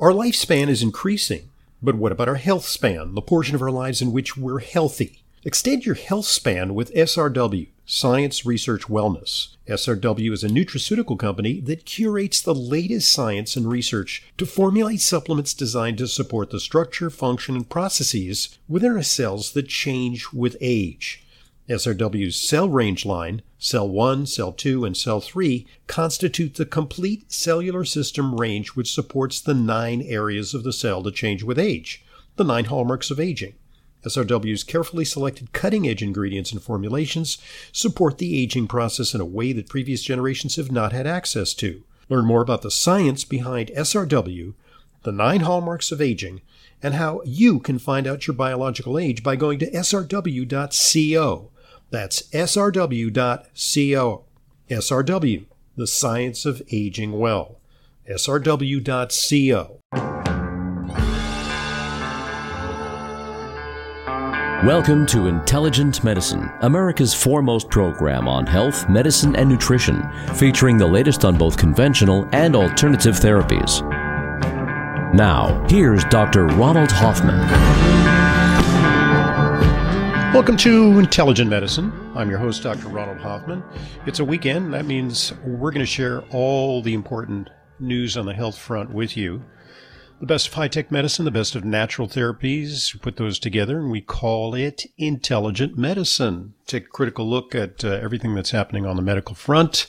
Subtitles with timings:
[0.00, 1.48] Our lifespan is increasing,
[1.82, 5.24] but what about our health span, the portion of our lives in which we're healthy?
[5.42, 9.56] Extend your health span with SRW, Science Research Wellness.
[9.66, 15.52] SRW is a nutraceutical company that curates the latest science and research to formulate supplements
[15.52, 21.24] designed to support the structure, function, and processes within our cells that change with age.
[21.68, 27.84] SRW's cell range line, cell 1, cell 2, and cell 3, constitute the complete cellular
[27.84, 32.02] system range which supports the nine areas of the cell to change with age,
[32.36, 33.54] the nine hallmarks of aging.
[34.04, 37.36] SRW's carefully selected cutting edge ingredients and formulations
[37.72, 41.82] support the aging process in a way that previous generations have not had access to.
[42.08, 44.54] Learn more about the science behind SRW,
[45.02, 46.40] the nine hallmarks of aging,
[46.82, 51.50] and how you can find out your biological age by going to srw.co.
[51.90, 54.24] That's srw.co.
[54.70, 55.44] SRW,
[55.76, 57.58] the science of aging well.
[58.10, 59.80] srw.co.
[64.64, 70.02] Welcome to Intelligent Medicine, America's foremost program on health, medicine, and nutrition,
[70.34, 73.82] featuring the latest on both conventional and alternative therapies.
[75.14, 76.46] Now, here's Dr.
[76.46, 78.17] Ronald Hoffman.
[80.38, 81.92] Welcome to Intelligent Medicine.
[82.14, 82.86] I'm your host, Dr.
[82.90, 83.60] Ronald Hoffman.
[84.06, 84.72] It's a weekend.
[84.72, 87.50] That means we're going to share all the important
[87.80, 89.42] news on the health front with you.
[90.20, 93.80] The best of high tech medicine, the best of natural therapies, we put those together
[93.80, 96.54] and we call it intelligent medicine.
[96.68, 99.88] Take a critical look at uh, everything that's happening on the medical front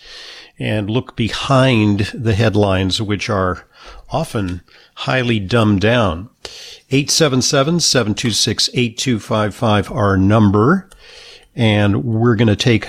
[0.58, 3.68] and look behind the headlines, which are
[4.12, 4.62] often
[4.96, 6.30] highly dumbed down.
[6.92, 10.90] 877-726-8255 our number.
[11.56, 12.88] And we're going to take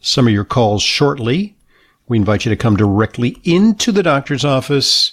[0.00, 1.56] some of your calls shortly.
[2.08, 5.12] We invite you to come directly into the doctor's office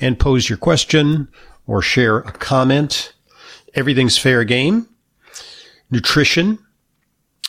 [0.00, 1.28] and pose your question
[1.66, 3.12] or share a comment.
[3.74, 4.88] Everything's fair game.
[5.90, 6.58] Nutrition,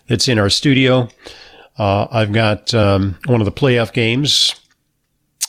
[0.09, 1.07] that's in our studio,
[1.77, 4.53] uh, I've got, um, one of the playoff games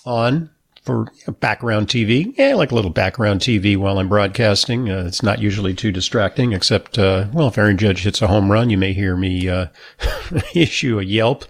[0.06, 0.50] on
[0.82, 1.06] for
[1.41, 2.32] background TV.
[2.38, 4.91] Yeah, like a little background TV while I'm broadcasting.
[4.91, 8.50] Uh, it's not usually too distracting, except, uh, well, if Aaron Judge hits a home
[8.50, 9.66] run, you may hear me uh,
[10.54, 11.44] issue a yelp.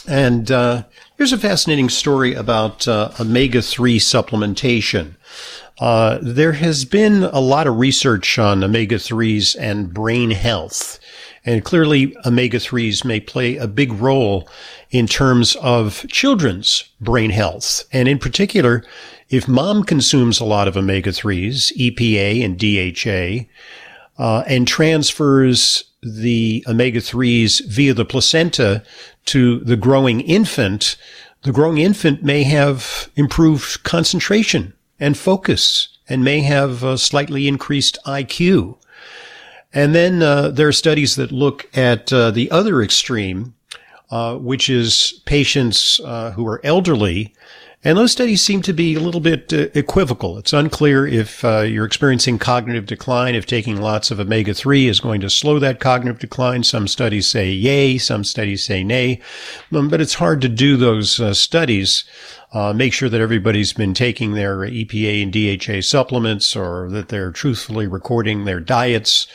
[0.08, 0.84] And uh,
[1.18, 5.16] here's a fascinating story about uh, omega-3 supplementation.
[5.80, 11.00] Uh, there has been a lot of research on omega 3s and brain health.
[11.44, 14.48] And clearly, omega 3s may play a big role
[14.92, 17.84] in terms of children's brain health.
[17.92, 18.84] And in particular,
[19.30, 23.50] if mom consumes a lot of omega 3s, EPA and DHA,
[24.22, 28.84] uh, and transfers the omega 3s via the placenta
[29.26, 30.96] to the growing infant,
[31.44, 37.98] the growing infant may have improved concentration and focus and may have a slightly increased
[38.06, 38.78] IQ.
[39.74, 43.54] And then uh, there are studies that look at uh, the other extreme,
[44.10, 47.34] uh, which is patients uh, who are elderly.
[47.84, 50.38] And those studies seem to be a little bit uh, equivocal.
[50.38, 55.00] It's unclear if uh, you're experiencing cognitive decline, if taking lots of omega 3 is
[55.00, 56.62] going to slow that cognitive decline.
[56.64, 59.20] Some studies say yay, some studies say nay.
[59.74, 62.04] Um, but it's hard to do those studies
[62.54, 67.32] uh, make sure that everybody's been taking their EPA and DHA supplements or that they're
[67.32, 69.28] truthfully recording their diets,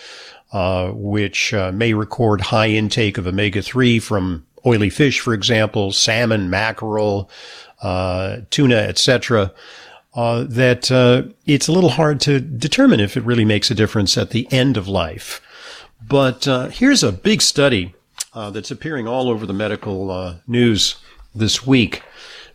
[0.52, 6.50] uh, which uh, may record high intake of omega-3 from oily fish, for example, salmon,
[6.50, 7.30] mackerel,
[7.75, 9.52] uh, tuna, etc.
[10.14, 14.16] Uh, that uh, it's a little hard to determine if it really makes a difference
[14.16, 15.42] at the end of life.
[16.08, 17.94] But here's a big study
[18.36, 20.96] uh, that's appearing all over the medical uh, news
[21.34, 22.02] this week.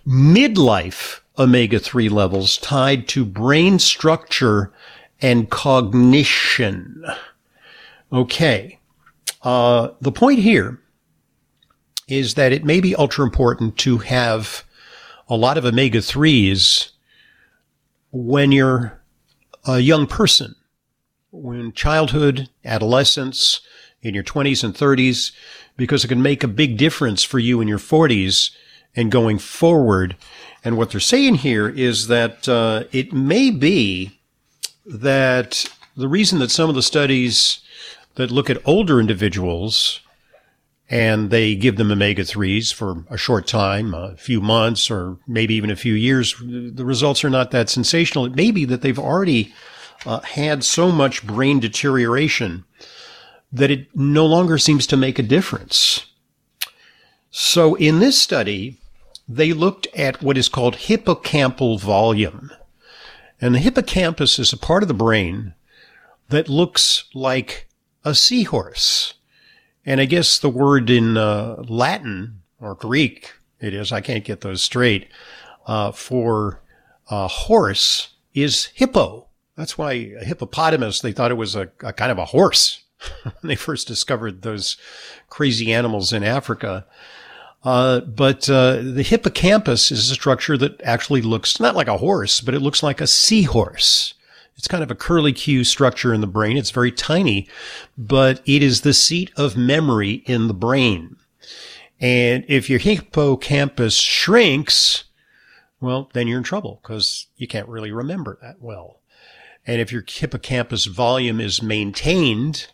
[0.07, 4.71] Midlife omega 3 levels tied to brain structure
[5.21, 7.03] and cognition.
[8.13, 8.79] Okay.
[9.41, 10.79] Uh, the point here
[12.07, 14.63] is that it may be ultra important to have
[15.31, 16.91] a lot of omega 3s
[18.11, 19.01] when you're
[19.65, 20.55] a young person,
[21.31, 23.61] when childhood, adolescence,
[24.01, 25.31] in your 20s and 30s,
[25.77, 28.51] because it can make a big difference for you in your 40s
[28.93, 30.17] and going forward.
[30.65, 34.19] And what they're saying here is that uh, it may be
[34.85, 35.63] that
[35.95, 37.61] the reason that some of the studies
[38.15, 40.01] that look at older individuals
[40.91, 45.55] and they give them omega 3s for a short time, a few months, or maybe
[45.55, 48.25] even a few years, the results are not that sensational.
[48.25, 49.53] It may be that they've already
[50.05, 52.65] uh, had so much brain deterioration
[53.53, 56.07] that it no longer seems to make a difference.
[57.29, 58.77] So in this study,
[59.29, 62.51] they looked at what is called hippocampal volume.
[63.39, 65.53] And the hippocampus is a part of the brain
[66.27, 67.69] that looks like
[68.03, 69.13] a seahorse.
[69.85, 74.41] And I guess the word in uh, Latin or Greek, it is, I can't get
[74.41, 75.07] those straight,
[75.65, 76.61] uh, for
[77.09, 79.27] uh, horse is hippo.
[79.55, 82.83] That's why a hippopotamus, they thought it was a, a kind of a horse
[83.23, 84.77] when they first discovered those
[85.29, 86.85] crazy animals in Africa.
[87.63, 92.41] Uh, but uh, the hippocampus is a structure that actually looks not like a horse,
[92.41, 94.15] but it looks like a seahorse.
[94.61, 96.55] It's kind of a curly Q structure in the brain.
[96.55, 97.47] It's very tiny,
[97.97, 101.15] but it is the seat of memory in the brain.
[101.99, 105.05] And if your hippocampus shrinks,
[105.79, 108.99] well, then you're in trouble because you can't really remember that well.
[109.65, 112.67] And if your hippocampus volume is maintained,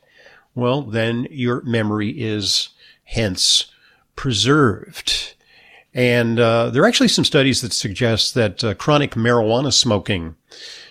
[0.55, 2.67] well, then your memory is
[3.05, 3.67] hence
[4.17, 5.35] preserved.
[5.93, 10.35] And uh, there are actually some studies that suggest that uh, chronic marijuana smoking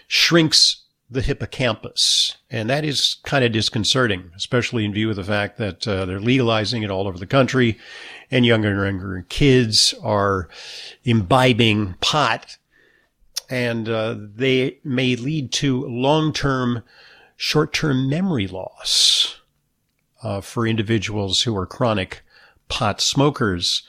[0.08, 2.36] shrinks the hippocampus.
[2.50, 6.20] And that is kind of disconcerting, especially in view of the fact that uh, they're
[6.20, 7.78] legalizing it all over the country
[8.30, 10.48] and younger and younger kids are
[11.04, 12.56] imbibing pot
[13.48, 16.82] and uh, they may lead to long-term,
[17.36, 19.40] short-term memory loss
[20.22, 22.22] uh, for individuals who are chronic
[22.68, 23.82] pot smokers.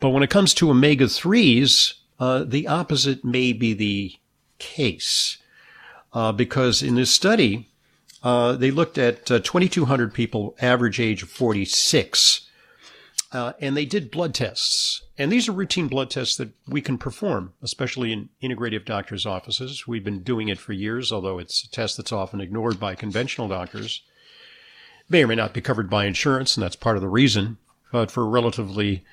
[0.00, 4.14] But when it comes to omega 3s, uh, the opposite may be the
[4.58, 5.38] case.
[6.12, 7.68] Uh, because in this study,
[8.22, 12.48] uh, they looked at uh, 2,200 people, average age of 46,
[13.32, 15.02] uh, and they did blood tests.
[15.16, 19.86] And these are routine blood tests that we can perform, especially in integrative doctors' offices.
[19.86, 23.48] We've been doing it for years, although it's a test that's often ignored by conventional
[23.48, 24.02] doctors.
[25.08, 27.58] may or may not be covered by insurance, and that's part of the reason
[27.92, 29.04] but for a relatively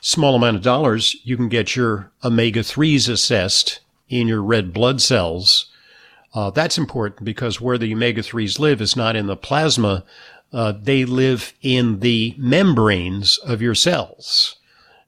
[0.00, 5.00] small amount of dollars, you can get your omega 3s assessed in your red blood
[5.00, 5.66] cells.
[6.32, 10.04] Uh, that's important because where the omega 3s live is not in the plasma,
[10.52, 14.56] uh, they live in the membranes of your cells.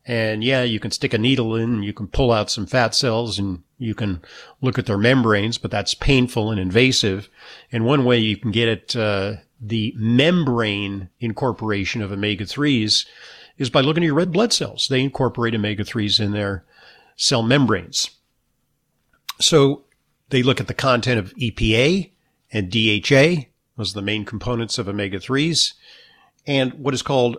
[0.05, 3.39] And yeah, you can stick a needle in, you can pull out some fat cells
[3.39, 4.21] and you can
[4.61, 7.29] look at their membranes, but that's painful and invasive.
[7.71, 13.07] And one way you can get at uh, the membrane incorporation of omega 3s
[13.59, 14.89] is by looking at your red blood cells.
[14.89, 16.65] They incorporate omega 3s in their
[17.15, 18.11] cell membranes.
[19.41, 19.85] So
[20.33, 22.11] they look at the content of EPA
[22.51, 25.75] and DHA, those are the main components of omega 3s,
[26.47, 27.37] and what is called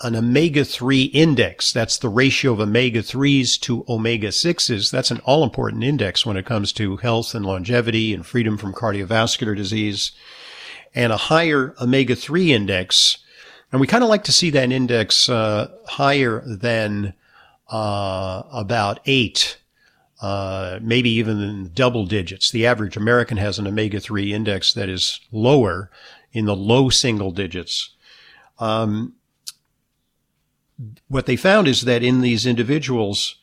[0.00, 1.72] an omega 3 index.
[1.72, 4.90] That's the ratio of omega 3s to omega 6s.
[4.92, 8.72] That's an all important index when it comes to health and longevity and freedom from
[8.72, 10.12] cardiovascular disease
[10.94, 13.18] and a higher omega 3 index.
[13.72, 17.14] And we kind of like to see that index uh, higher than
[17.68, 19.58] uh, about eight,
[20.20, 22.50] uh, maybe even in double digits.
[22.50, 25.90] The average American has an omega 3 index that is lower
[26.32, 27.90] in the low single digits.
[28.58, 29.14] Um,
[31.08, 33.36] what they found is that in these individuals,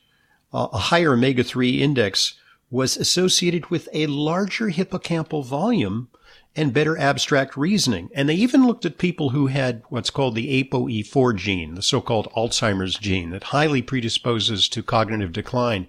[0.53, 2.35] uh, a higher omega 3 index
[2.69, 6.09] was associated with a larger hippocampal volume
[6.55, 8.09] and better abstract reasoning.
[8.15, 12.29] And they even looked at people who had what's called the ApoE4 gene, the so-called
[12.35, 15.87] Alzheimer's gene that highly predisposes to cognitive decline.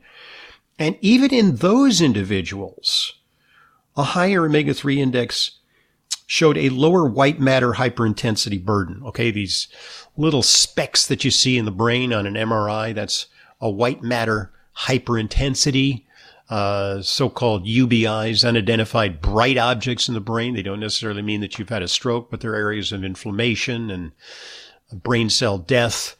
[0.79, 3.15] And even in those individuals,
[3.97, 5.53] a higher omega-3 index
[6.27, 9.03] showed a lower white matter hyperintensity burden.
[9.07, 9.31] Okay.
[9.31, 9.69] These
[10.17, 13.27] little specks that you see in the brain on an MRI, that's
[13.61, 16.05] a white matter hyperintensity
[16.49, 20.55] uh, so-called UBOs, unidentified bright objects in the brain.
[20.55, 24.13] They don't necessarily mean that you've had a stroke, but they're areas of inflammation and
[24.93, 26.17] brain cell death.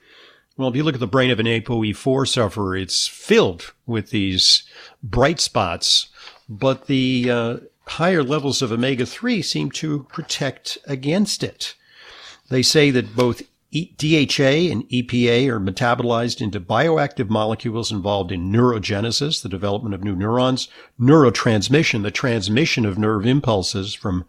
[0.57, 4.63] Well, if you look at the brain of an ApoE4 sufferer, it's filled with these
[5.03, 6.09] bright spots,
[6.49, 11.75] but the uh, higher levels of omega 3 seem to protect against it.
[12.49, 19.43] They say that both DHA and EPA are metabolized into bioactive molecules involved in neurogenesis,
[19.43, 24.25] the development of new neurons, neurotransmission, the transmission of nerve impulses from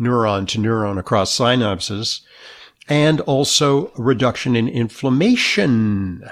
[0.00, 2.22] neuron to neuron across synapses,
[2.88, 6.28] and also reduction in inflammation.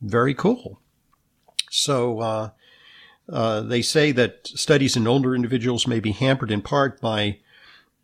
[0.00, 0.80] Very cool.
[1.70, 2.50] So, uh,
[3.28, 7.38] uh, they say that studies in older individuals may be hampered in part by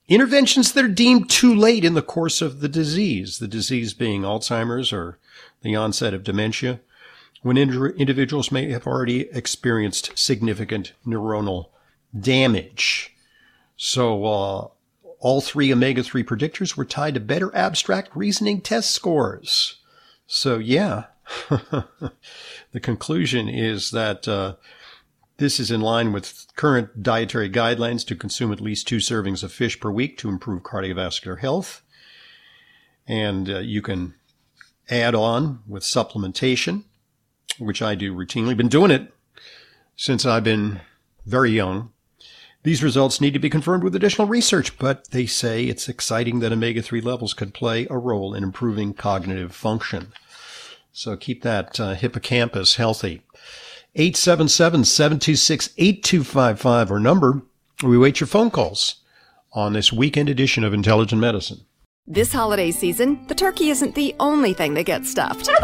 [0.09, 4.23] interventions that are deemed too late in the course of the disease, the disease being
[4.23, 5.18] Alzheimer's or
[5.62, 6.80] the onset of dementia,
[7.42, 11.66] when individuals may have already experienced significant neuronal
[12.18, 13.14] damage.
[13.76, 14.68] So, uh,
[15.23, 19.76] all three omega 3 predictors were tied to better abstract reasoning test scores.
[20.26, 21.05] So, yeah,
[21.49, 24.57] the conclusion is that uh,
[25.37, 29.52] this is in line with current dietary guidelines to consume at least two servings of
[29.52, 31.83] fish per week to improve cardiovascular health.
[33.07, 34.14] And uh, you can
[34.91, 36.83] add on with supplementation,
[37.61, 38.57] which I do routinely.
[38.57, 39.12] Been doing it
[39.95, 40.81] since I've been
[41.26, 41.93] very young.
[42.64, 46.52] These results need to be confirmed with additional research, but they say it's exciting that
[46.52, 50.12] omega 3 levels could play a role in improving cognitive function.
[50.92, 53.23] So keep that uh, hippocampus healthy.
[53.97, 57.42] 877-726-8255 or number.
[57.83, 58.97] We wait your phone calls
[59.52, 61.62] on this weekend edition of Intelligent Medicine.
[62.07, 65.49] This holiday season, the turkey isn't the only thing that gets stuffed.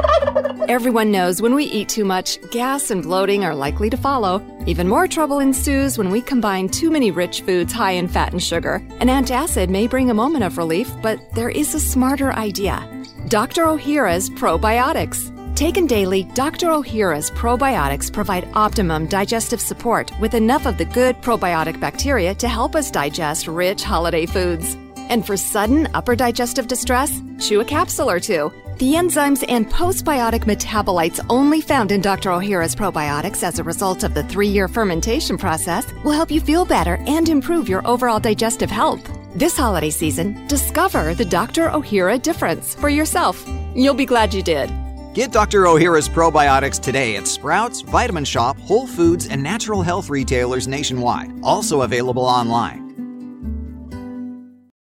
[0.67, 4.43] Everyone knows when we eat too much, gas and bloating are likely to follow.
[4.67, 8.43] Even more trouble ensues when we combine too many rich foods high in fat and
[8.43, 8.83] sugar.
[8.99, 12.83] An antacid may bring a moment of relief, but there is a smarter idea.
[13.29, 13.69] Dr.
[13.69, 15.33] O'Hara's probiotics.
[15.55, 16.73] Taken daily, Dr.
[16.73, 22.75] O'Hara's probiotics provide optimum digestive support with enough of the good probiotic bacteria to help
[22.75, 24.77] us digest rich holiday foods.
[25.09, 28.53] And for sudden upper digestive distress, chew a capsule or two.
[28.79, 32.31] The enzymes and postbiotic metabolites only found in Dr.
[32.31, 36.65] O'Hara's probiotics as a result of the three year fermentation process will help you feel
[36.65, 39.03] better and improve your overall digestive health.
[39.35, 41.73] This holiday season, discover the Dr.
[41.73, 43.45] O'Hara difference for yourself.
[43.75, 44.71] You'll be glad you did.
[45.13, 45.67] Get Dr.
[45.67, 51.33] O'Hara's probiotics today at Sprouts, Vitamin Shoppe, Whole Foods, and natural health retailers nationwide.
[51.43, 52.88] Also available online.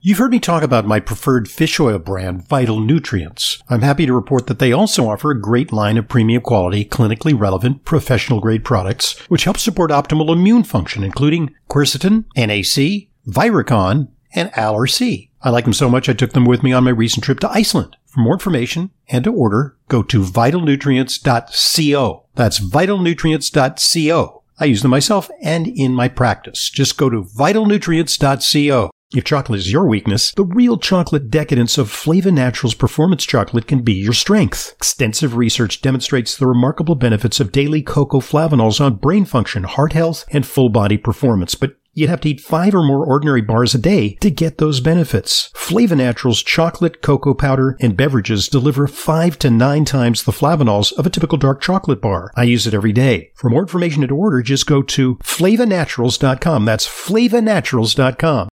[0.07, 3.63] You've heard me talk about my preferred fish oil brand, Vital Nutrients.
[3.71, 7.33] I'm happy to report that they also offer a great line of premium quality, clinically
[7.35, 14.51] relevant, professional grade products, which help support optimal immune function, including quercetin, NAC, Viricon, and
[14.59, 15.31] Aller-C.
[15.41, 17.51] I like them so much I took them with me on my recent trip to
[17.51, 17.97] Iceland.
[18.05, 22.27] For more information and to order, go to vitalnutrients.co.
[22.35, 24.43] That's vitalnutrients.co.
[24.61, 26.69] I use them myself and in my practice.
[26.69, 28.91] Just go to vitalnutrients.co.
[29.15, 33.83] If chocolate is your weakness, the real chocolate decadence of Flava Naturals Performance Chocolate can
[33.83, 34.73] be your strength.
[34.77, 40.25] Extensive research demonstrates the remarkable benefits of daily cocoa flavanols on brain function, heart health,
[40.33, 41.55] and full body performance.
[41.55, 44.81] But You'd have to eat five or more ordinary bars a day to get those
[44.81, 45.53] benefits.
[45.55, 51.07] Flava Natural's chocolate, cocoa powder, and beverages deliver five to nine times the flavanols of
[51.07, 52.33] a typical dark chocolate bar.
[52.35, 53.31] I use it every day.
[53.37, 56.65] For more information and order, just go to flavanaturals.com.
[56.65, 58.49] That's flavanaturals.com.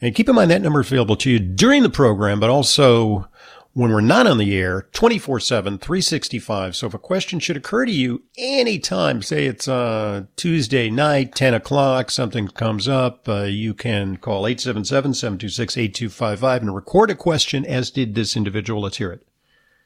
[0.00, 3.28] And keep in mind that number is available to you during the program, but also
[3.74, 6.74] when we're not on the air 24 7, 365.
[6.74, 11.54] So if a question should occur to you anytime, say it's uh, Tuesday night, 10
[11.54, 17.64] o'clock, something comes up, uh, you can call 877 726 8255 and record a question,
[17.64, 18.82] as did this individual.
[18.82, 19.24] Let's hear it.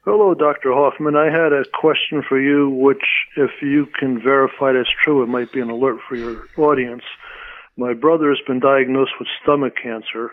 [0.04, 0.73] Hello, Dr.
[0.73, 1.16] Hoffman.
[1.16, 3.04] I had a question for you, which,
[3.37, 7.02] if you can verify that's true, it might be an alert for your audience.
[7.76, 10.32] My brother has been diagnosed with stomach cancer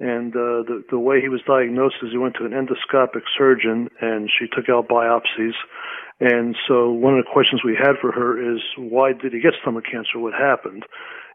[0.00, 3.88] and uh, the the way he was diagnosed is he went to an endoscopic surgeon,
[4.00, 5.54] and she took out biopsies.
[6.20, 9.54] And so one of the questions we had for her is, why did he get
[9.62, 10.18] stomach cancer?
[10.18, 10.84] What happened?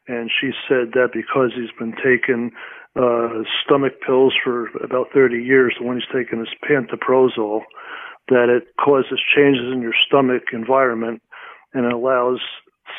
[0.07, 2.51] And she said that because he's been taking
[2.95, 7.61] uh, stomach pills for about 30 years, the one he's taking is pantoprazole,
[8.29, 11.21] that it causes changes in your stomach environment
[11.73, 12.39] and it allows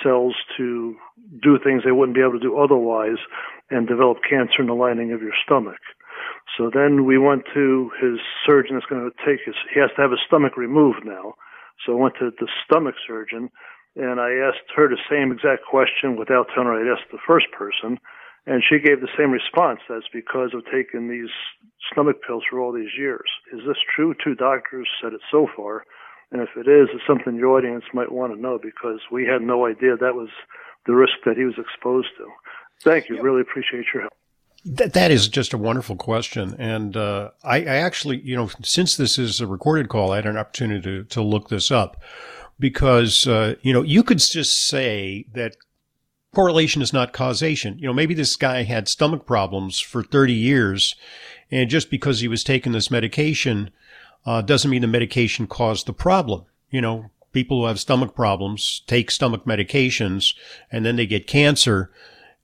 [0.02, 0.94] cells to
[1.42, 3.18] do things they wouldn't be able to do otherwise
[3.70, 5.78] and develop cancer in the lining of your stomach.
[6.56, 10.02] So then we went to his surgeon that's going to take his, he has to
[10.02, 11.34] have his stomach removed now.
[11.84, 13.50] So I went to the stomach surgeon
[13.96, 17.46] And I asked her the same exact question without telling her I'd asked the first
[17.56, 17.98] person.
[18.46, 19.80] And she gave the same response.
[19.88, 21.30] That's because of taking these
[21.92, 23.28] stomach pills for all these years.
[23.52, 24.14] Is this true?
[24.24, 25.84] Two doctors said it so far.
[26.32, 29.42] And if it is, it's something your audience might want to know because we had
[29.42, 30.28] no idea that was
[30.86, 32.26] the risk that he was exposed to.
[32.82, 33.20] Thank you.
[33.20, 34.12] Really appreciate your help.
[34.64, 38.94] That that is just a wonderful question, and uh, I, I, actually, you know, since
[38.94, 42.02] this is a recorded call, I had an opportunity to to look this up
[42.58, 45.56] because uh, you know you could just say that
[46.34, 47.78] correlation is not causation.
[47.78, 50.94] You know, maybe this guy had stomach problems for thirty years,
[51.50, 53.70] and just because he was taking this medication
[54.26, 56.44] uh, doesn't mean the medication caused the problem.
[56.70, 60.34] You know, people who have stomach problems take stomach medications,
[60.70, 61.90] and then they get cancer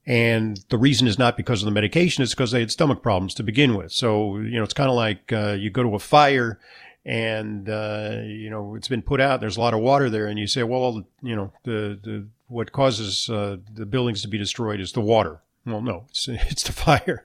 [0.07, 3.35] and the reason is not because of the medication, it's because they had stomach problems
[3.35, 3.91] to begin with.
[3.91, 6.61] So, you know, it's kind of like uh, you go to a fire
[7.07, 10.39] and, uh, you know, it's been put out, there's a lot of water there, and
[10.39, 14.81] you say, well, you know, the, the what causes uh, the buildings to be destroyed
[14.81, 15.41] is the water.
[15.65, 17.25] Well, no, it's, it's the fire.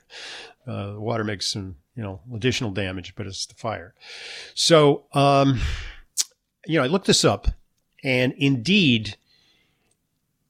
[0.68, 3.96] Uh, the water makes some, you know, additional damage, but it's the fire.
[4.54, 5.60] So, um,
[6.66, 7.48] you know, I looked this up,
[8.04, 9.18] and indeed,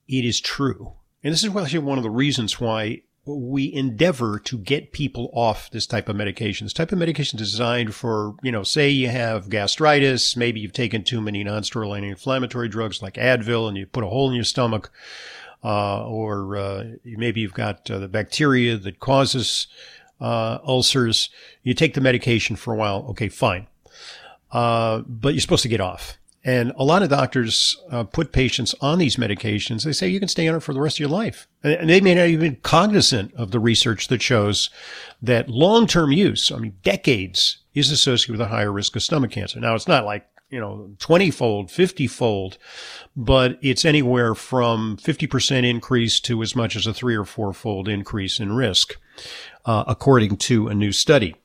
[0.06, 0.92] it is true
[1.24, 5.70] and this is actually one of the reasons why we endeavor to get people off
[5.70, 6.64] this type of medication.
[6.64, 10.72] This type of medication is designed for, you know, say you have gastritis, maybe you've
[10.72, 14.44] taken too many non-steroid anti-inflammatory drugs like Advil and you put a hole in your
[14.44, 14.90] stomach,
[15.62, 19.68] uh, or uh, maybe you've got uh, the bacteria that causes
[20.20, 21.30] uh, ulcers.
[21.62, 23.06] You take the medication for a while.
[23.10, 23.68] Okay, fine.
[24.50, 26.18] Uh, but you're supposed to get off.
[26.44, 29.84] And a lot of doctors uh, put patients on these medications.
[29.84, 31.46] They say you can stay on it for the rest of your life.
[31.62, 34.68] And they may not even be cognizant of the research that shows
[35.20, 39.60] that long-term use, I mean, decades is associated with a higher risk of stomach cancer.
[39.60, 42.58] Now, it's not like, you know, 20 fold, 50 fold,
[43.16, 47.88] but it's anywhere from 50% increase to as much as a three or four fold
[47.88, 48.96] increase in risk,
[49.64, 51.36] uh, according to a new study.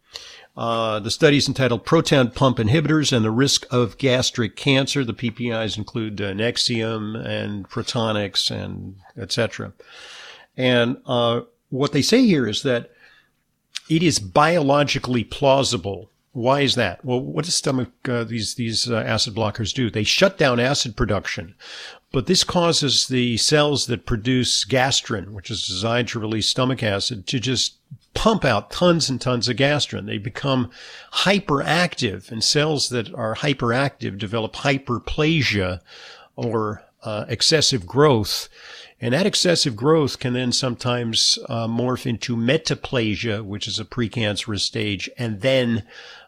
[0.58, 5.06] Uh, the study is entitled Proton Pump Inhibitors and the Risk of Gastric Cancer.
[5.06, 9.74] The PPIs include uh, Nexium and Protonix and etc.
[10.58, 12.90] And uh, what they say here is that
[13.88, 16.10] it is biologically plausible.
[16.32, 17.06] Why is that?
[17.06, 19.92] Well, what does stomach uh, these these uh, acid blockers do?
[19.92, 21.54] They shut down acid production,
[22.12, 27.28] but this causes the cells that produce gastrin, which is designed to release stomach acid,
[27.28, 27.77] to just
[28.18, 30.08] pump out tons and tons of gastrin.
[30.08, 30.72] They become
[31.14, 35.82] hyperactive, and cells that are hyperactive develop hyperplasia
[36.36, 38.50] or uh, excessive growth.
[39.00, 44.62] And that excessive growth can then sometimes uh, morph into metaplasia, which is a precancerous
[44.62, 45.84] stage, and then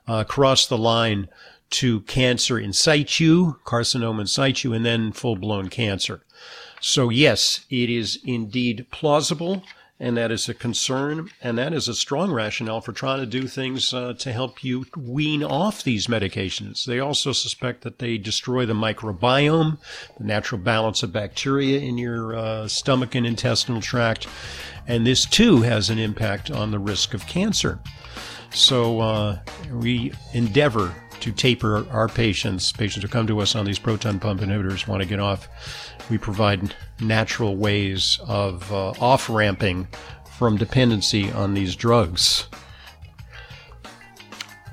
[0.07, 1.27] uh, cross the line
[1.71, 6.21] to cancer in situ, carcinoma in situ, and then full blown cancer.
[6.79, 9.63] So yes, it is indeed plausible
[9.99, 13.47] and that is a concern, and that is a strong rationale for trying to do
[13.47, 16.85] things uh, to help you wean off these medications.
[16.85, 19.77] They also suspect that they destroy the microbiome,
[20.17, 24.27] the natural balance of bacteria in your uh, stomach and intestinal tract,
[24.87, 27.79] and this too has an impact on the risk of cancer.
[28.51, 29.39] So uh,
[29.71, 32.71] we endeavor to taper our patients.
[32.71, 35.47] Patients who come to us on these proton pump inhibitors want to get off
[36.09, 39.87] we provide natural ways of uh, off ramping
[40.37, 42.47] from dependency on these drugs.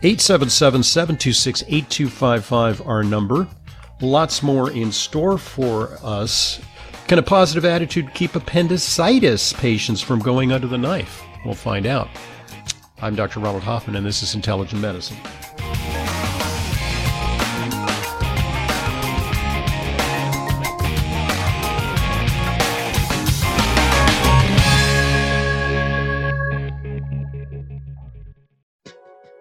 [0.03, 3.49] 877 726 8255, our number.
[4.01, 6.61] Lots more in store for us.
[7.09, 11.23] Can a positive attitude keep appendicitis patients from going under the knife?
[11.45, 12.09] We'll find out.
[13.01, 13.41] I'm Dr.
[13.41, 15.17] Ronald Hoffman, and this is Intelligent Medicine.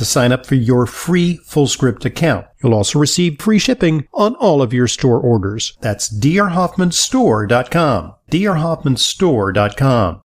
[0.00, 2.46] to sign up for your free FullScript account.
[2.62, 5.76] You'll also receive free shipping on all of your store orders.
[5.82, 8.14] That's drhoffmanstore.com.
[8.30, 10.22] drhoffmanstore.com.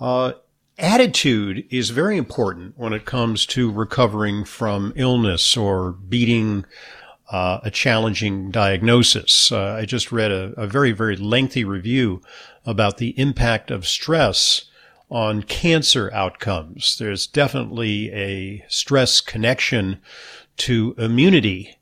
[0.00, 0.32] Uh,
[0.78, 6.64] attitude is very important when it comes to recovering from illness or beating
[7.30, 9.50] uh, a challenging diagnosis.
[9.50, 12.20] Uh, I just read a, a very, very lengthy review
[12.64, 14.66] about the impact of stress
[15.10, 16.96] on cancer outcomes.
[16.98, 20.00] There's definitely a stress connection
[20.58, 21.76] to immunity.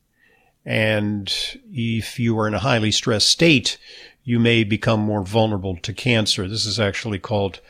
[0.64, 1.32] And
[1.72, 3.78] if you are in a highly stressed state,
[4.24, 6.48] you may become more vulnerable to cancer.
[6.48, 7.60] This is actually called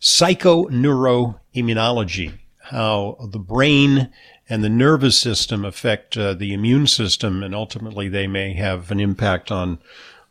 [0.00, 4.10] psychoneuroimmunology, how the brain
[4.48, 9.00] and the nervous system affect uh, the immune system, and ultimately they may have an
[9.00, 9.78] impact on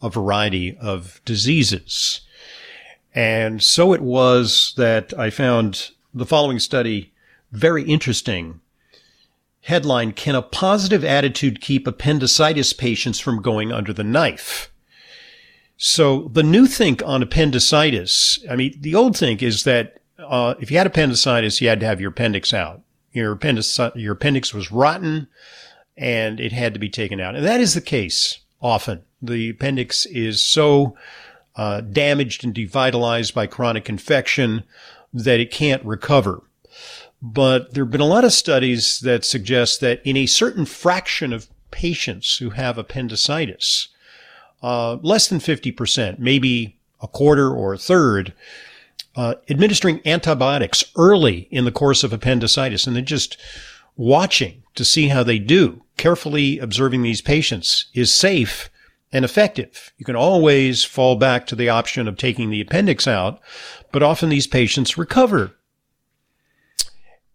[0.02, 2.22] a variety of diseases.
[3.14, 7.14] And so it was that I found the following study
[7.52, 8.62] very interesting.
[9.62, 14.72] Headline Can a positive attitude keep appendicitis patients from going under the knife?
[15.78, 20.72] So the new think on appendicitis, I mean, the old think is that uh, if
[20.72, 22.82] you had appendicitis, you had to have your appendix out.
[23.12, 25.28] Your appendix, your appendix was rotten
[25.96, 27.36] and it had to be taken out.
[27.36, 29.04] And that is the case often.
[29.22, 30.98] The appendix is so
[31.56, 34.64] uh, damaged and devitalized by chronic infection
[35.14, 36.44] that it can't recover.
[37.22, 41.34] But there have been a lot of studies that suggest that in a certain fraction
[41.34, 43.88] of patients who have appendicitis,
[44.62, 48.34] uh, less than 50%, maybe a quarter or a third,
[49.16, 53.38] uh, administering antibiotics early in the course of appendicitis and then just
[53.96, 58.70] watching to see how they do, carefully observing these patients is safe
[59.12, 59.92] and effective.
[59.98, 63.40] You can always fall back to the option of taking the appendix out,
[63.92, 65.56] but often these patients recover.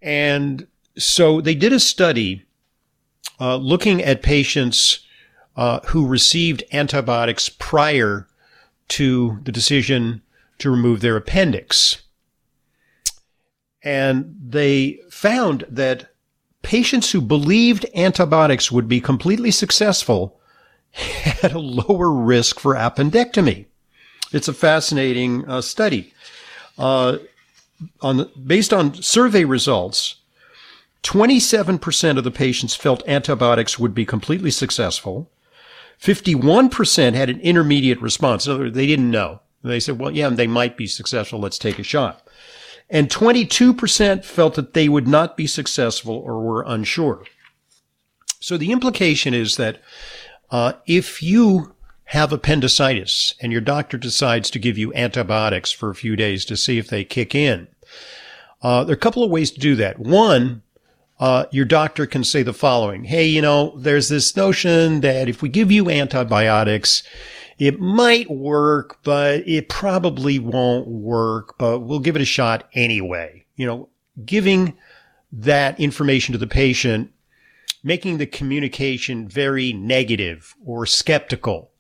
[0.01, 2.45] And so they did a study
[3.41, 5.02] uh, looking at patients
[5.57, 8.27] uh, who received antibiotics prior
[8.89, 10.23] to the decision
[10.59, 12.03] to remove their appendix.
[13.83, 16.13] And they found that
[16.63, 20.41] patients who believed antibiotics would be completely successful
[20.93, 23.67] had a lower risk for appendectomy.
[24.33, 26.13] It's a fascinating uh, study.
[26.79, 27.19] Uh,
[28.01, 30.17] on based on survey results,
[31.03, 35.31] 27% of the patients felt antibiotics would be completely successful.
[36.03, 38.47] 51% had an intermediate response.
[38.47, 39.41] In other words, they didn't know.
[39.63, 41.39] They said, well, yeah, they might be successful.
[41.39, 42.27] Let's take a shot.
[42.91, 47.25] And 22% felt that they would not be successful or were unsure.
[48.41, 49.81] So the implication is that
[50.51, 55.95] uh, if you have appendicitis and your doctor decides to give you antibiotics for a
[55.95, 57.69] few days to see if they kick in,
[58.61, 60.01] uh, there are a couple of ways to do that.
[60.01, 60.63] One,
[61.23, 65.41] uh, your doctor can say the following Hey, you know, there's this notion that if
[65.41, 67.05] we give you antibiotics,
[67.59, 73.45] it might work, but it probably won't work, but we'll give it a shot anyway.
[73.55, 73.89] You know,
[74.25, 74.77] giving
[75.31, 77.13] that information to the patient
[77.85, 81.71] making the communication very negative or skeptical.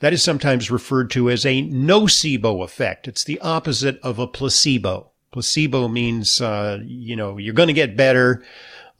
[0.00, 3.06] That is sometimes referred to as a nocebo effect.
[3.06, 5.10] It's the opposite of a placebo.
[5.30, 8.42] Placebo means, uh, you know, you're going to get better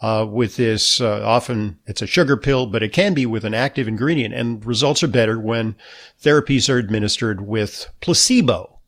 [0.03, 1.01] uh, with this.
[1.01, 4.65] Uh, often it's a sugar pill, but it can be with an active ingredient, and
[4.67, 5.77] results are better when
[6.23, 8.79] therapies are administered with placebo.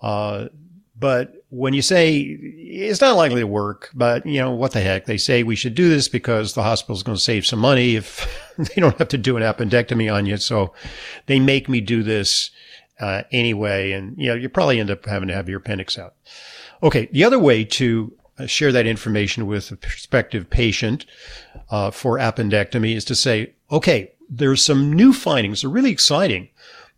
[0.00, 0.46] Uh,
[0.96, 5.06] but when you say it's not likely to work, but you know, what the heck?
[5.06, 8.26] They say we should do this because the hospital's going to save some money if
[8.58, 10.36] they don't have to do an appendectomy on you.
[10.36, 10.72] So
[11.26, 12.50] they make me do this,
[13.00, 13.92] uh, anyway.
[13.92, 16.14] And, you know, you probably end up having to have your appendix out.
[16.82, 17.08] Okay.
[17.12, 18.12] The other way to
[18.46, 21.06] share that information with a prospective patient,
[21.70, 25.60] uh, for appendectomy is to say, okay, there's some new findings.
[25.60, 26.48] They're really exciting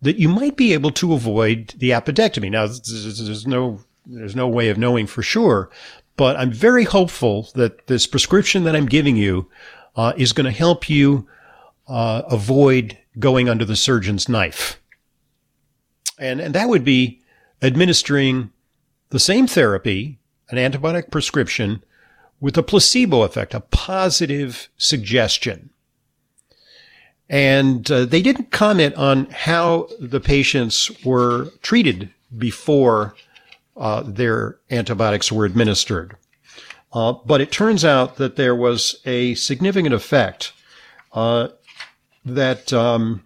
[0.03, 2.51] that you might be able to avoid the appendectomy.
[2.51, 5.69] Now, there's no there's no way of knowing for sure,
[6.17, 9.51] but I'm very hopeful that this prescription that I'm giving you
[9.97, 11.27] uh, is going to help you
[11.89, 14.81] uh, avoid going under the surgeon's knife.
[16.19, 17.21] And, and that would be
[17.63, 18.51] administering
[19.11, 20.19] the same therapy,
[20.51, 21.83] an antibiotic prescription,
[22.41, 25.71] with a placebo effect, a positive suggestion.
[27.29, 33.17] And uh, they didn't comment on how the patients were treated before
[33.77, 36.17] uh, their antibiotics were administered.
[36.93, 40.53] Uh, but it turns out that there was a significant effect
[41.13, 41.49] uh,
[42.25, 43.25] that, um,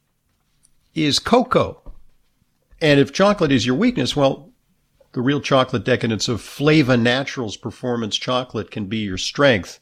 [0.96, 1.82] is cocoa.
[2.82, 4.52] And if chocolate is your weakness, well,
[5.12, 9.80] the real chocolate decadence of Flava Naturals performance chocolate can be your strength.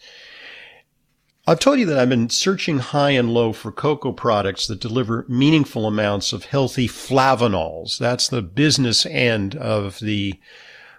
[1.48, 5.26] I've told you that I've been searching high and low for cocoa products that deliver
[5.30, 8.00] meaningful amounts of healthy flavanols.
[8.00, 10.40] That's the business end of the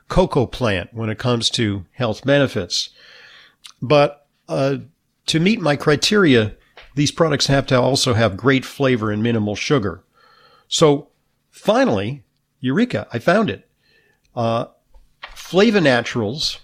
[0.06, 2.90] cocoa plant when it comes to health benefits.
[3.82, 4.76] But uh,
[5.26, 6.54] to meet my criteria,
[6.94, 10.04] these products have to also have great flavor and minimal sugar.
[10.68, 11.08] So
[11.50, 12.22] finally,
[12.60, 13.68] Eureka, I found it.
[14.36, 14.66] Uh,
[15.34, 16.60] Flava Naturals,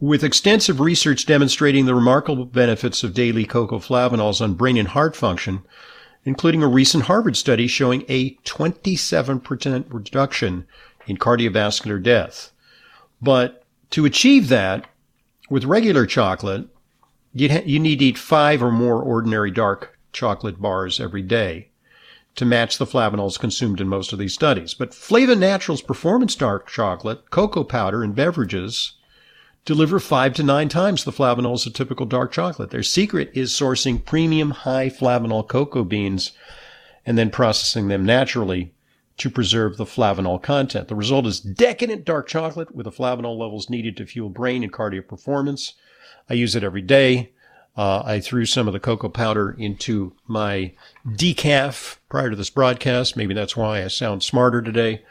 [0.00, 5.16] with extensive research demonstrating the remarkable benefits of daily cocoa flavanols on brain and heart
[5.16, 5.62] function,
[6.24, 10.66] including a recent Harvard study showing a 27% reduction
[11.06, 12.52] in cardiovascular death.
[13.20, 14.86] But to achieve that,
[15.50, 16.68] with regular chocolate,
[17.32, 21.70] you, ha- you need to eat five or more ordinary dark chocolate bars every day
[22.36, 24.74] to match the flavanols consumed in most of these studies.
[24.74, 28.92] But Flava Naturals Performance Dark Chocolate, cocoa powder, and beverages
[29.68, 32.70] deliver five to nine times the flavanols of typical dark chocolate.
[32.70, 36.32] Their secret is sourcing premium high flavanol cocoa beans
[37.04, 38.72] and then processing them naturally
[39.18, 40.88] to preserve the flavanol content.
[40.88, 44.72] The result is decadent dark chocolate with the flavanol levels needed to fuel brain and
[44.72, 45.74] cardio performance.
[46.30, 47.32] I use it every day.
[47.76, 50.72] Uh, I threw some of the cocoa powder into my
[51.06, 53.18] decaf prior to this broadcast.
[53.18, 55.02] Maybe that's why I sound smarter today.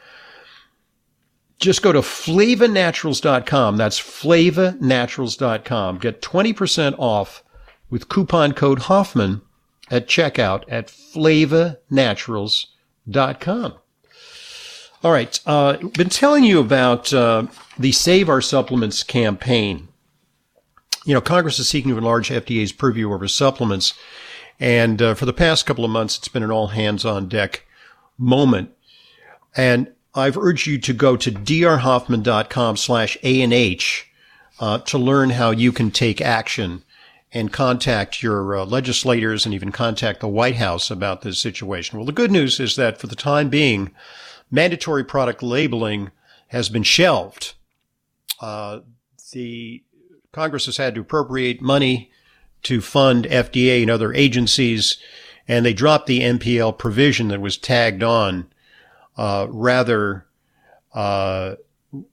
[1.58, 3.76] Just go to flavanaturals.com.
[3.76, 5.98] That's flavanaturals.com.
[5.98, 7.44] Get 20% off
[7.90, 9.42] with coupon code Hoffman
[9.90, 13.74] at checkout at flavanaturals.com.
[15.04, 15.40] All right.
[15.46, 17.46] Uh, been telling you about uh,
[17.78, 19.88] the Save Our Supplements campaign
[21.08, 23.94] you know, Congress is seeking to enlarge FDA's purview over supplements.
[24.60, 27.64] And uh, for the past couple of months, it's been an all hands on deck
[28.18, 28.72] moment.
[29.56, 34.10] And I've urged you to go to drhoffman.com slash A&H
[34.60, 36.82] uh, to learn how you can take action
[37.32, 41.98] and contact your uh, legislators and even contact the White House about this situation.
[41.98, 43.92] Well, the good news is that for the time being,
[44.50, 46.10] mandatory product labeling
[46.48, 47.54] has been shelved.
[48.40, 48.80] Uh,
[49.32, 49.84] the
[50.32, 52.10] Congress has had to appropriate money
[52.64, 54.96] to fund FDA and other agencies,
[55.46, 58.48] and they dropped the MPL provision that was tagged on
[59.18, 60.26] uh, rather
[60.94, 61.56] uh,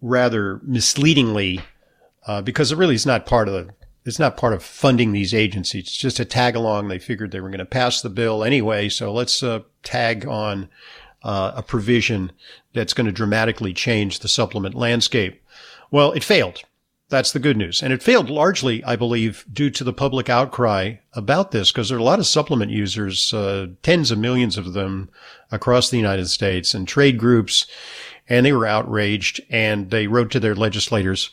[0.01, 1.61] rather misleadingly
[2.27, 5.33] uh, because it really is not part of the it's not part of funding these
[5.33, 5.85] agencies.
[5.85, 6.89] It's just a tag along.
[6.89, 10.69] They figured they were going to pass the bill anyway, so let's uh, tag on
[11.23, 12.31] uh, a provision
[12.73, 15.41] that's going to dramatically change the supplement landscape.
[15.89, 16.61] Well, it failed.
[17.15, 17.81] That's the good news.
[17.81, 21.97] And it failed largely, I believe, due to the public outcry about this, because there
[21.97, 25.09] are a lot of supplement users, uh, tens of millions of them
[25.49, 27.67] across the United States and trade groups,
[28.27, 31.29] and they were outraged and they wrote to their legislators.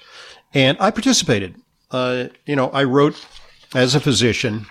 [0.55, 1.57] And I participated.
[1.91, 3.27] Uh, you know, I wrote
[3.75, 4.67] as a physician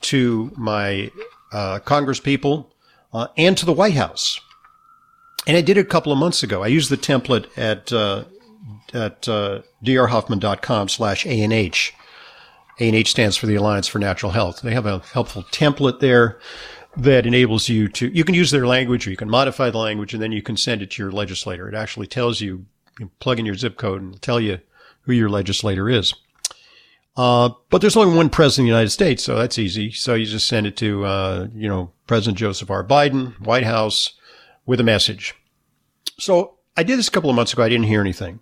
[0.00, 1.10] to my
[1.52, 2.68] uh, congresspeople
[3.12, 4.40] uh, and to the White House.
[5.46, 6.62] And I did it a couple of months ago.
[6.62, 8.24] I used the template at uh,
[8.92, 11.92] at uh, drhoffman.com slash ANH.
[12.80, 14.62] ANH stands for the Alliance for Natural Health.
[14.62, 16.38] They have a helpful template there
[16.96, 20.14] that enables you to, you can use their language or you can modify the language
[20.14, 21.68] and then you can send it to your legislator.
[21.68, 22.66] It actually tells you,
[22.98, 24.60] you plug in your zip code and tell you
[25.02, 26.14] who your legislator is.
[27.16, 29.92] Uh, but there's only one president of the United States, so that's easy.
[29.92, 32.84] So you just send it to, uh, you know, President Joseph R.
[32.84, 34.14] Biden, White House,
[34.66, 35.34] with a message.
[36.18, 37.62] So I did this a couple of months ago.
[37.62, 38.40] I didn't hear anything.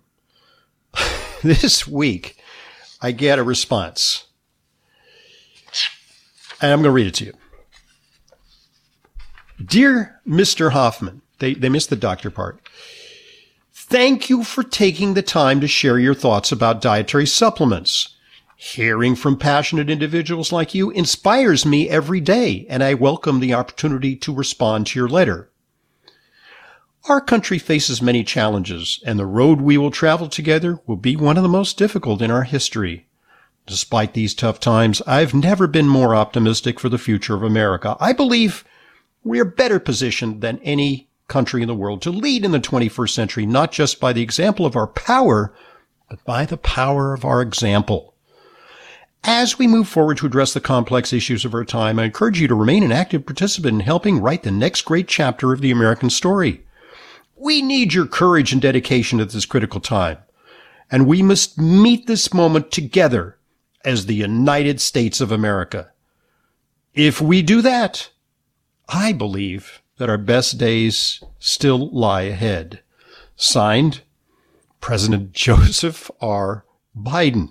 [1.43, 2.37] this week,
[3.01, 4.25] I get a response.
[6.61, 7.33] And I'm going to read it to you.
[9.63, 10.71] Dear Mr.
[10.71, 12.59] Hoffman, they, they missed the doctor part.
[13.73, 18.15] Thank you for taking the time to share your thoughts about dietary supplements.
[18.55, 24.15] Hearing from passionate individuals like you inspires me every day, and I welcome the opportunity
[24.15, 25.51] to respond to your letter.
[27.09, 31.35] Our country faces many challenges, and the road we will travel together will be one
[31.35, 33.07] of the most difficult in our history.
[33.67, 37.97] Despite these tough times, I've never been more optimistic for the future of America.
[37.99, 38.63] I believe
[39.21, 43.09] we are better positioned than any country in the world to lead in the 21st
[43.09, 45.53] century, not just by the example of our power,
[46.09, 48.13] but by the power of our example.
[49.25, 52.47] As we move forward to address the complex issues of our time, I encourage you
[52.47, 56.09] to remain an active participant in helping write the next great chapter of the American
[56.09, 56.63] story.
[57.43, 60.17] We need your courage and dedication at this critical time.
[60.89, 63.37] And we must meet this moment together
[63.83, 65.91] as the United States of America.
[66.93, 68.11] If we do that,
[68.87, 72.79] I believe that our best days still lie ahead.
[73.35, 74.03] Signed,
[74.79, 76.63] President Joseph R.
[76.97, 77.49] Biden.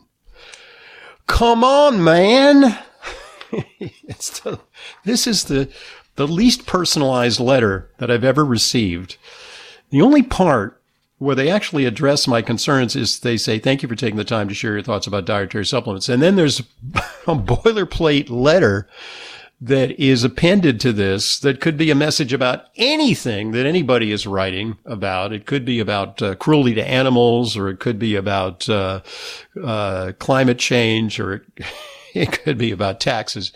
[1.27, 2.79] Come on, man.
[3.51, 4.59] the,
[5.05, 5.69] this is the,
[6.17, 9.19] the least personalized letter that I've ever received.
[9.93, 10.81] The only part
[11.19, 14.49] where they actually address my concerns is they say, thank you for taking the time
[14.49, 16.09] to share your thoughts about dietary supplements.
[16.09, 16.61] And then there's
[17.27, 18.89] a boilerplate letter
[19.61, 24.27] that is appended to this that could be a message about anything that anybody is
[24.27, 25.33] writing about.
[25.35, 29.03] It could be about uh, cruelty to animals, or it could be about uh,
[29.63, 31.43] uh, climate change, or it,
[32.15, 33.53] it could be about taxes.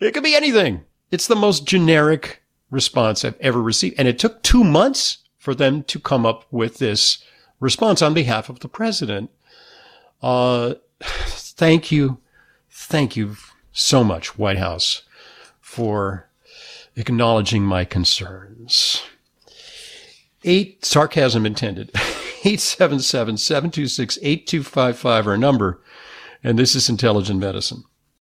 [0.00, 0.82] It could be anything.
[1.10, 3.96] It's the most generic response I've ever received.
[3.98, 7.18] And it took two months for them to come up with this
[7.58, 9.28] response on behalf of the president.
[10.22, 12.18] Uh, thank you.
[12.70, 13.34] Thank you
[13.72, 15.02] so much, White House,
[15.60, 16.28] for
[16.94, 19.02] acknowledging my concerns.
[20.44, 21.90] Eight, sarcasm intended.
[22.44, 25.80] 877 726 8255, our number.
[26.44, 27.82] And this is Intelligent Medicine.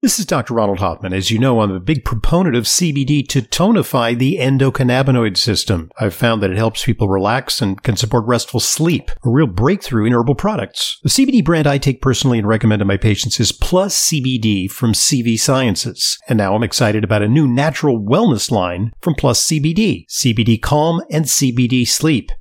[0.00, 0.54] This is Dr.
[0.54, 1.12] Ronald Hoffman.
[1.12, 5.90] As you know, I'm a big proponent of CBD to tonify the endocannabinoid system.
[5.98, 10.06] I've found that it helps people relax and can support restful sleep, a real breakthrough
[10.06, 11.00] in herbal products.
[11.02, 14.92] The CBD brand I take personally and recommend to my patients is Plus CBD from
[14.92, 16.16] CV Sciences.
[16.28, 21.02] And now I'm excited about a new natural wellness line from Plus CBD, CBD Calm
[21.10, 22.30] and CBD Sleep.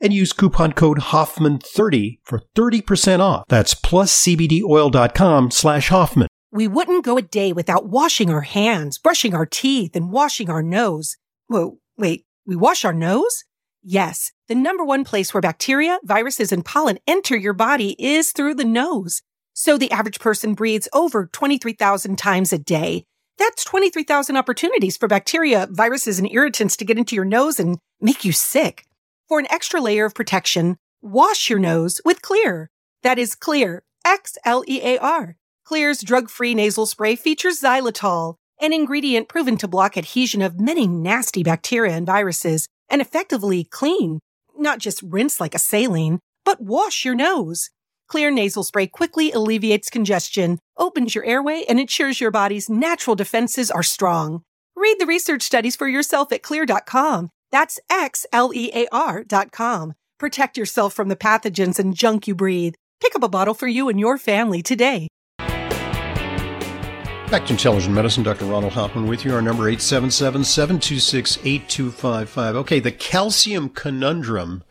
[0.00, 3.44] and use coupon code Hoffman30 for 30% off.
[3.48, 6.28] That's pluscbdoil.com slash Hoffman.
[6.50, 10.62] We wouldn't go a day without washing our hands, brushing our teeth, and washing our
[10.62, 11.16] nose.
[11.46, 13.44] Whoa, wait, we wash our nose?
[13.82, 18.54] Yes, the number one place where bacteria, viruses, and pollen enter your body is through
[18.54, 19.22] the nose.
[19.54, 23.04] So the average person breathes over 23,000 times a day.
[23.38, 28.24] That's 23,000 opportunities for bacteria, viruses, and irritants to get into your nose and make
[28.24, 28.84] you sick.
[29.32, 32.66] For an extra layer of protection, wash your nose with Xlear.
[33.02, 35.38] That is Xlear, X L E A R.
[35.66, 40.86] Xlear's drug free nasal spray features xylitol, an ingredient proven to block adhesion of many
[40.86, 44.18] nasty bacteria and viruses and effectively clean,
[44.58, 47.70] not just rinse like a saline, but wash your nose.
[48.10, 53.70] Xlear nasal spray quickly alleviates congestion, opens your airway, and ensures your body's natural defenses
[53.70, 54.42] are strong.
[54.76, 57.30] Read the research studies for yourself at xlear.com.
[57.52, 59.94] That's X-L-E-A-R dot com.
[60.18, 62.74] Protect yourself from the pathogens and junk you breathe.
[63.00, 65.06] Pick up a bottle for you and your family today.
[65.38, 68.44] Back to Intelligent Medicine, Dr.
[68.44, 69.34] Ronald Hoffman with you.
[69.34, 72.54] Our number 877-726-8255.
[72.56, 74.62] Okay, the calcium conundrum.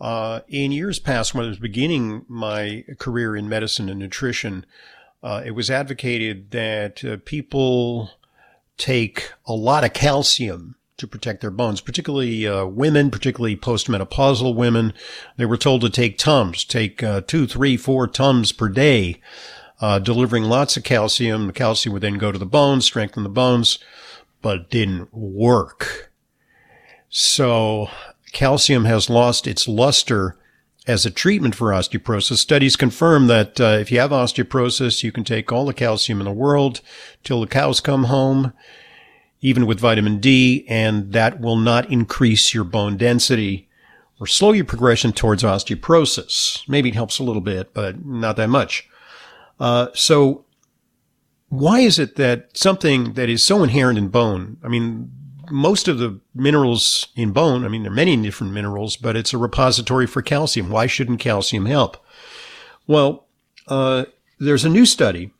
[0.00, 4.64] Uh, in years past, when I was beginning my career in medicine and nutrition,
[5.22, 8.12] uh, it was advocated that uh, people
[8.78, 14.92] take a lot of calcium to protect their bones, particularly uh, women, particularly postmenopausal women.
[15.36, 19.20] They were told to take tums, take uh, two, three, four tums per day,
[19.80, 21.46] uh, delivering lots of calcium.
[21.46, 23.78] The calcium would then go to the bones, strengthen the bones,
[24.42, 26.12] but didn't work.
[27.08, 27.88] So
[28.32, 30.36] calcium has lost its luster
[30.86, 32.38] as a treatment for osteoporosis.
[32.38, 36.24] Studies confirm that uh, if you have osteoporosis, you can take all the calcium in
[36.24, 36.80] the world
[37.22, 38.52] till the cows come home,
[39.40, 43.68] even with vitamin D, and that will not increase your bone density
[44.20, 46.68] or slow your progression towards osteoporosis.
[46.68, 48.88] Maybe it helps a little bit, but not that much.
[49.58, 50.44] Uh, so
[51.48, 55.10] why is it that something that is so inherent in bone, I mean,
[55.50, 59.32] most of the minerals in bone, I mean, there are many different minerals, but it's
[59.32, 60.70] a repository for calcium.
[60.70, 61.96] Why shouldn't calcium help?
[62.86, 63.26] Well,
[63.66, 64.04] uh,
[64.38, 65.32] there's a new study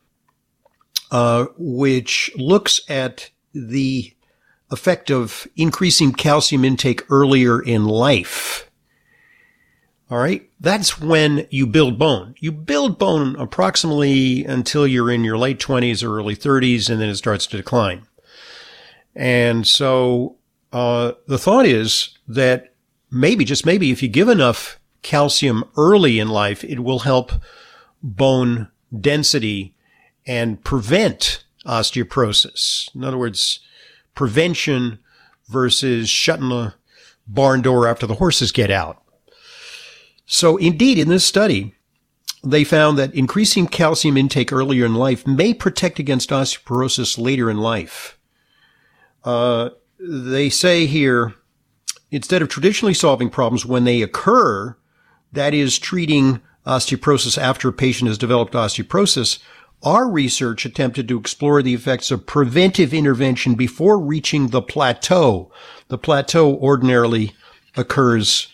[1.11, 4.13] uh, which looks at the
[4.69, 8.69] effect of increasing calcium intake earlier in life.
[10.09, 10.49] All right.
[10.59, 12.35] That's when you build bone.
[12.39, 17.09] You build bone approximately until you're in your late 20s or early 30s, and then
[17.09, 18.05] it starts to decline.
[19.15, 20.35] And so
[20.73, 22.73] uh, the thought is that
[23.09, 27.31] maybe, just maybe, if you give enough calcium early in life, it will help
[28.03, 29.75] bone density
[30.25, 32.93] and prevent osteoporosis.
[32.95, 33.59] In other words,
[34.15, 34.99] prevention
[35.49, 36.73] versus shutting the
[37.27, 39.01] barn door after the horses get out.
[40.25, 41.75] So indeed, in this study,
[42.43, 47.57] they found that increasing calcium intake earlier in life may protect against osteoporosis later in
[47.57, 48.17] life.
[49.23, 51.35] Uh, they say here,
[52.09, 54.75] instead of traditionally solving problems when they occur,
[55.31, 59.39] that is treating osteoporosis after a patient has developed osteoporosis,
[59.83, 65.51] our research attempted to explore the effects of preventive intervention before reaching the plateau.
[65.87, 67.33] The plateau ordinarily
[67.75, 68.53] occurs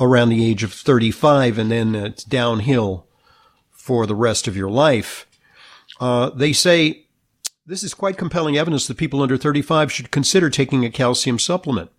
[0.00, 3.06] around the age of 35 and then it's downhill
[3.70, 5.26] for the rest of your life.
[6.00, 7.06] Uh, they say
[7.66, 11.90] this is quite compelling evidence that people under 35 should consider taking a calcium supplement.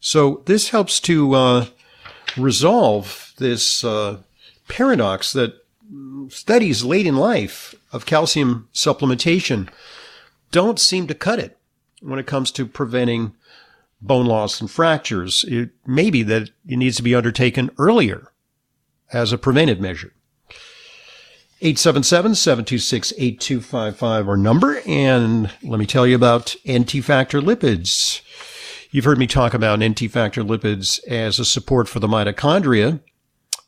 [0.00, 1.66] So this helps to uh,
[2.36, 4.18] resolve this uh,
[4.68, 5.65] paradox that
[6.28, 9.68] studies late in life of calcium supplementation
[10.50, 11.58] don't seem to cut it
[12.00, 13.34] when it comes to preventing
[14.00, 15.44] bone loss and fractures.
[15.48, 18.32] It may be that it needs to be undertaken earlier
[19.12, 20.12] as a preventive measure.
[21.62, 24.82] 877-726-8255 our number.
[24.86, 28.20] And let me tell you about NT-factor lipids.
[28.90, 33.00] You've heard me talk about NT-factor lipids as a support for the mitochondria.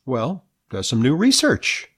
[0.05, 1.89] Well, there's some new research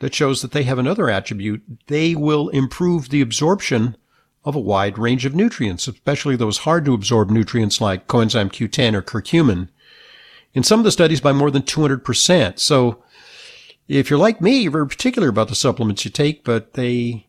[0.00, 1.62] that shows that they have another attribute.
[1.86, 3.96] They will improve the absorption
[4.44, 8.94] of a wide range of nutrients, especially those hard to absorb nutrients like coenzyme Q10
[8.94, 9.68] or curcumin.
[10.54, 12.58] In some of the studies by more than 200%.
[12.58, 13.02] So
[13.88, 17.26] if you're like me, you're very particular about the supplements you take, but they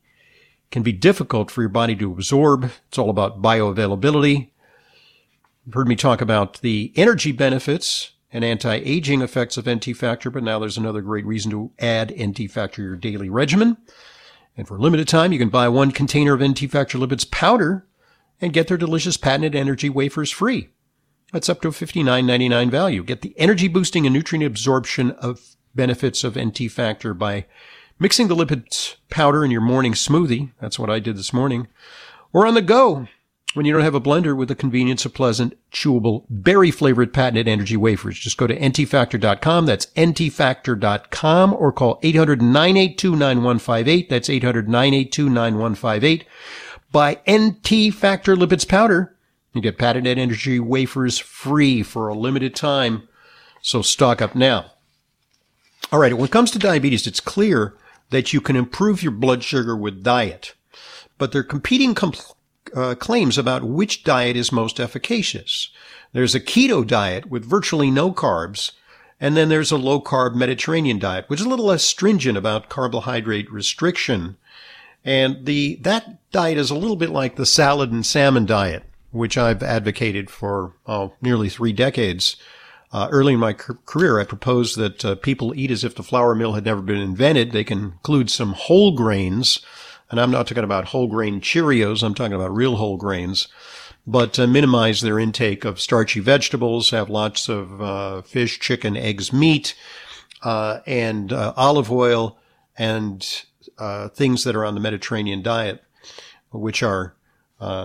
[0.72, 2.72] can be difficult for your body to absorb.
[2.88, 4.49] It's all about bioavailability.
[5.65, 10.43] You've heard me talk about the energy benefits and anti-aging effects of NT factor, but
[10.43, 13.77] now there's another great reason to add NT factor to your daily regimen.
[14.55, 17.88] And for a limited time, you can buy one container of NT factor lipids powder
[18.41, 20.69] and get their delicious patented energy wafers free.
[21.32, 23.03] That's up to a $59.99 value.
[23.03, 27.45] Get the energy boosting and nutrient absorption of benefits of NT factor by
[27.99, 30.51] mixing the lipids powder in your morning smoothie.
[30.59, 31.67] That's what I did this morning.
[32.34, 33.07] Or on the go
[33.55, 37.47] when you don't have a blender with the convenience of pleasant, chewable, berry flavored patented
[37.47, 38.19] energy wafers.
[38.19, 39.65] Just go to ntfactor.com.
[39.65, 44.09] That's ntfactor.com or call 800-982-9158.
[44.09, 46.23] That's 800-982-9158.
[46.91, 49.15] Buy NT Factor Lipids Powder
[49.53, 53.07] You get patented energy wafers free for a limited time,
[53.61, 54.71] so stock up now.
[55.91, 57.75] All right, when it comes to diabetes, it's clear
[58.11, 60.53] that you can improve your blood sugar with diet,
[61.17, 62.35] but there are competing compl-
[62.76, 65.70] uh, claims about which diet is most efficacious.
[66.13, 68.72] There's a keto diet with virtually no carbs,
[69.20, 72.70] and then there's a low carb Mediterranean diet, which is a little less stringent about
[72.70, 74.38] carbohydrate restriction.
[75.03, 79.38] And the, that diet is a little bit like the salad and salmon diet, which
[79.38, 82.38] I've advocated for oh, nearly three decades.
[82.91, 86.34] Uh, early in my career, I proposed that uh, people eat as if the flour
[86.34, 87.51] mill had never been invented.
[87.51, 89.63] They can include some whole grains,
[90.10, 92.03] and I'm not talking about whole grain Cheerios.
[92.03, 93.47] I'm talking about real whole grains,
[94.07, 96.89] but uh, minimize their intake of starchy vegetables.
[96.89, 99.76] Have lots of uh, fish, chicken, eggs, meat,
[100.41, 102.38] uh, and uh, olive oil,
[102.78, 103.43] and
[104.14, 105.84] things that are on the Mediterranean diet,
[106.51, 107.16] which are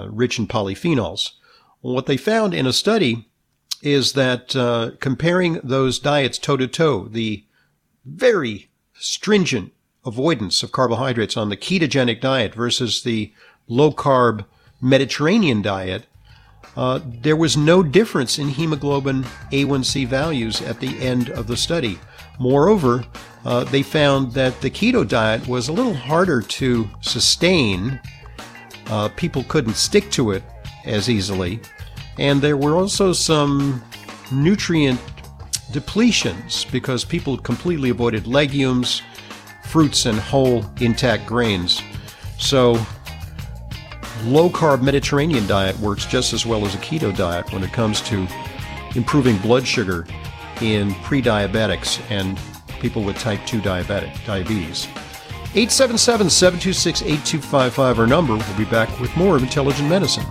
[0.09, 1.33] rich in polyphenols.
[1.81, 3.29] What they found in a study
[3.83, 7.45] is that uh, comparing those diets toe to toe, the
[8.07, 9.73] very stringent
[10.07, 13.33] avoidance of carbohydrates on the ketogenic diet versus the
[13.69, 14.45] low carb
[14.81, 16.07] Mediterranean diet,
[16.77, 21.99] uh, there was no difference in hemoglobin A1C values at the end of the study.
[22.39, 23.05] Moreover,
[23.45, 28.01] uh, they found that the keto diet was a little harder to sustain.
[28.87, 30.43] Uh, people couldn't stick to it
[30.85, 31.61] as easily.
[32.19, 33.83] And there were also some
[34.33, 35.01] nutrient
[35.71, 39.03] depletions because people completely avoided legumes,
[39.65, 41.83] fruits, and whole intact grains.
[42.39, 42.73] So,
[44.25, 48.01] low carb Mediterranean diet works just as well as a keto diet when it comes
[48.03, 48.27] to
[48.95, 50.07] improving blood sugar
[50.61, 52.39] in pre diabetics and
[52.81, 54.87] people with type 2 diabetic diabetes.
[55.57, 58.35] 877 726 8255, our number.
[58.35, 60.27] We'll be back with more of Intelligent Medicine.